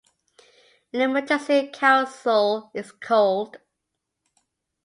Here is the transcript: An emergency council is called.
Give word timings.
An 0.93 1.01
emergency 1.01 1.69
council 1.71 2.71
is 2.73 2.91
called. 2.91 3.57